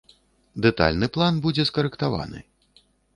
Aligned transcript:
Дэтальны 0.65 1.09
план 1.17 1.37
будзе 1.43 1.65
скарэктаваны. 1.71 2.39